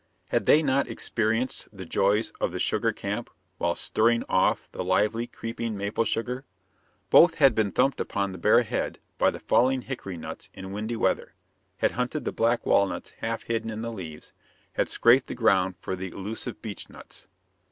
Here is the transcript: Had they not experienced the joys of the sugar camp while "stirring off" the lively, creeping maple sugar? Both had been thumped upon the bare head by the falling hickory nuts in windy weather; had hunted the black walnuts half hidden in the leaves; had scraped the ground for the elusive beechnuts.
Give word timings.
Had 0.29 0.47
they 0.47 0.63
not 0.63 0.87
experienced 0.89 1.67
the 1.71 1.85
joys 1.85 2.31
of 2.41 2.51
the 2.51 2.57
sugar 2.57 2.91
camp 2.91 3.29
while 3.59 3.75
"stirring 3.75 4.23
off" 4.27 4.67
the 4.71 4.83
lively, 4.83 5.27
creeping 5.27 5.77
maple 5.77 6.05
sugar? 6.05 6.43
Both 7.11 7.35
had 7.35 7.53
been 7.53 7.71
thumped 7.71 7.99
upon 8.01 8.31
the 8.31 8.39
bare 8.39 8.63
head 8.63 8.97
by 9.19 9.29
the 9.29 9.39
falling 9.39 9.83
hickory 9.83 10.17
nuts 10.17 10.49
in 10.55 10.71
windy 10.71 10.95
weather; 10.95 11.35
had 11.77 11.91
hunted 11.91 12.25
the 12.25 12.31
black 12.31 12.65
walnuts 12.65 13.11
half 13.19 13.43
hidden 13.43 13.69
in 13.69 13.83
the 13.83 13.91
leaves; 13.93 14.33
had 14.73 14.89
scraped 14.89 15.27
the 15.27 15.35
ground 15.35 15.75
for 15.79 15.95
the 15.95 16.07
elusive 16.07 16.63
beechnuts. 16.63 17.27